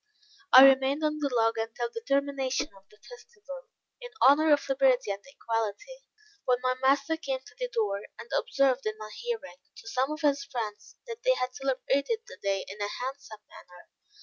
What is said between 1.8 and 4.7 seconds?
the termination of the festival, in honor of